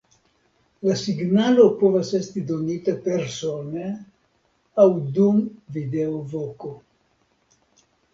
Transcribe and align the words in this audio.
La 0.87 0.93
signalo 0.99 1.65
povas 1.81 2.07
esti 2.19 2.41
donita 2.51 2.95
persone 3.07 3.91
aŭ 4.85 4.87
dum 5.19 5.43
videovoko. 5.77 6.73